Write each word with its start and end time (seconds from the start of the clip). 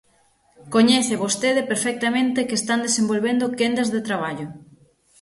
Coñece 0.73 1.21
vostede 1.23 1.61
perfectamente 1.71 2.47
que 2.47 2.57
están 2.61 2.79
desenvolvendo 2.87 3.55
quendas 3.59 3.89
de 3.95 4.01
traballo. 4.07 4.47